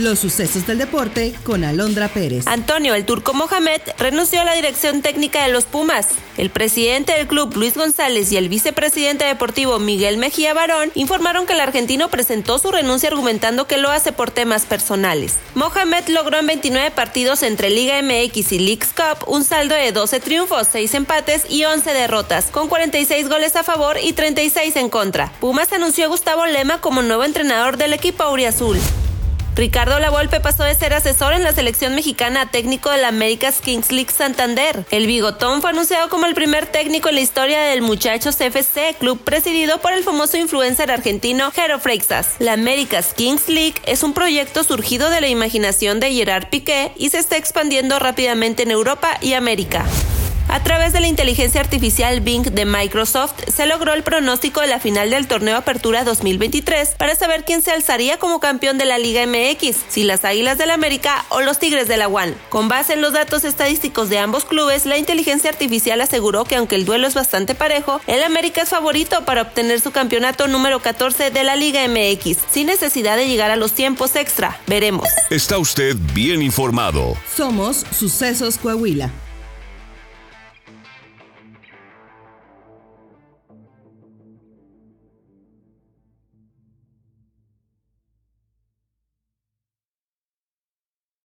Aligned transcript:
Los 0.00 0.20
sucesos 0.20 0.66
del 0.66 0.78
deporte 0.78 1.34
con 1.44 1.62
Alondra 1.62 2.08
Pérez. 2.08 2.46
Antonio 2.46 2.94
el 2.94 3.04
Turco 3.04 3.34
Mohamed 3.34 3.82
renunció 3.98 4.40
a 4.40 4.44
la 4.44 4.54
dirección 4.54 5.02
técnica 5.02 5.42
de 5.42 5.52
los 5.52 5.64
Pumas. 5.64 6.08
El 6.38 6.48
presidente 6.48 7.12
del 7.12 7.26
club, 7.26 7.54
Luis 7.54 7.74
González, 7.74 8.32
y 8.32 8.38
el 8.38 8.48
vicepresidente 8.48 9.26
deportivo, 9.26 9.78
Miguel 9.78 10.16
Mejía 10.16 10.54
Barón, 10.54 10.90
informaron 10.94 11.44
que 11.44 11.52
el 11.52 11.60
argentino 11.60 12.08
presentó 12.08 12.58
su 12.58 12.72
renuncia 12.72 13.10
argumentando 13.10 13.66
que 13.66 13.76
lo 13.76 13.90
hace 13.90 14.10
por 14.10 14.30
temas 14.30 14.64
personales. 14.64 15.34
Mohamed 15.54 16.08
logró 16.08 16.38
en 16.38 16.46
29 16.46 16.92
partidos 16.92 17.42
entre 17.42 17.68
Liga 17.68 18.00
MX 18.00 18.52
y 18.52 18.58
Leagues 18.58 18.94
Cup 18.94 19.28
un 19.28 19.44
saldo 19.44 19.74
de 19.74 19.92
12 19.92 20.18
triunfos, 20.20 20.66
6 20.72 20.94
empates 20.94 21.42
y 21.50 21.64
11 21.64 21.92
derrotas, 21.92 22.46
con 22.46 22.68
46 22.68 23.28
goles 23.28 23.54
a 23.54 23.64
favor 23.64 23.98
y 24.02 24.14
36 24.14 24.76
en 24.76 24.88
contra. 24.88 25.30
Pumas 25.40 25.70
anunció 25.74 26.06
a 26.06 26.08
Gustavo 26.08 26.46
Lema 26.46 26.80
como 26.80 27.02
nuevo 27.02 27.22
entrenador 27.22 27.76
del 27.76 27.92
equipo 27.92 28.22
auriazul. 28.22 28.78
Ricardo 29.60 29.98
Lavolpe 29.98 30.40
pasó 30.40 30.64
de 30.64 30.74
ser 30.74 30.94
asesor 30.94 31.34
en 31.34 31.44
la 31.44 31.52
selección 31.52 31.94
mexicana 31.94 32.40
a 32.40 32.50
técnico 32.50 32.88
del 32.88 33.04
Américas 33.04 33.60
Kings 33.60 33.92
League 33.92 34.10
Santander. 34.10 34.86
El 34.90 35.06
bigotón 35.06 35.60
fue 35.60 35.68
anunciado 35.68 36.08
como 36.08 36.24
el 36.24 36.34
primer 36.34 36.64
técnico 36.64 37.10
en 37.10 37.16
la 37.16 37.20
historia 37.20 37.60
del 37.60 37.82
Muchachos 37.82 38.40
FC, 38.40 38.96
club 38.98 39.20
presidido 39.22 39.76
por 39.82 39.92
el 39.92 40.02
famoso 40.02 40.38
influencer 40.38 40.90
argentino 40.90 41.50
Jero 41.50 41.78
Freixas. 41.78 42.36
La 42.38 42.54
Américas 42.54 43.12
Kings 43.12 43.50
League 43.50 43.74
es 43.84 44.02
un 44.02 44.14
proyecto 44.14 44.64
surgido 44.64 45.10
de 45.10 45.20
la 45.20 45.28
imaginación 45.28 46.00
de 46.00 46.10
Gerard 46.10 46.48
Piqué 46.48 46.92
y 46.96 47.10
se 47.10 47.18
está 47.18 47.36
expandiendo 47.36 47.98
rápidamente 47.98 48.62
en 48.62 48.70
Europa 48.70 49.18
y 49.20 49.34
América. 49.34 49.84
A 50.52 50.64
través 50.64 50.92
de 50.92 50.98
la 50.98 51.06
inteligencia 51.06 51.60
artificial 51.60 52.20
Bing 52.22 52.42
de 52.42 52.64
Microsoft 52.64 53.34
se 53.54 53.66
logró 53.66 53.94
el 53.94 54.02
pronóstico 54.02 54.60
de 54.60 54.66
la 54.66 54.80
final 54.80 55.08
del 55.08 55.28
torneo 55.28 55.56
Apertura 55.56 56.02
2023 56.02 56.96
para 56.98 57.14
saber 57.14 57.44
quién 57.44 57.62
se 57.62 57.70
alzaría 57.70 58.18
como 58.18 58.40
campeón 58.40 58.76
de 58.76 58.84
la 58.84 58.98
Liga 58.98 59.24
MX, 59.28 59.76
si 59.88 60.02
las 60.02 60.24
Águilas 60.24 60.58
del 60.58 60.72
América 60.72 61.24
o 61.28 61.40
los 61.40 61.60
Tigres 61.60 61.86
de 61.86 61.96
la 61.96 62.08
UAN. 62.08 62.34
Con 62.48 62.66
base 62.66 62.94
en 62.94 63.00
los 63.00 63.12
datos 63.12 63.44
estadísticos 63.44 64.08
de 64.08 64.18
ambos 64.18 64.44
clubes, 64.44 64.86
la 64.86 64.98
inteligencia 64.98 65.50
artificial 65.50 66.00
aseguró 66.00 66.44
que 66.44 66.56
aunque 66.56 66.74
el 66.74 66.84
duelo 66.84 67.06
es 67.06 67.14
bastante 67.14 67.54
parejo, 67.54 68.00
el 68.08 68.24
América 68.24 68.62
es 68.62 68.70
favorito 68.70 69.24
para 69.24 69.42
obtener 69.42 69.80
su 69.80 69.92
campeonato 69.92 70.48
número 70.48 70.80
14 70.80 71.30
de 71.30 71.44
la 71.44 71.54
Liga 71.54 71.86
MX, 71.86 72.38
sin 72.50 72.66
necesidad 72.66 73.16
de 73.16 73.28
llegar 73.28 73.52
a 73.52 73.56
los 73.56 73.70
tiempos 73.74 74.16
extra. 74.16 74.58
Veremos. 74.66 75.06
Está 75.30 75.58
usted 75.58 75.94
bien 76.12 76.42
informado. 76.42 77.16
Somos 77.36 77.86
Sucesos 77.96 78.58
Coahuila. 78.58 79.12